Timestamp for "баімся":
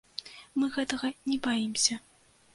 1.51-2.01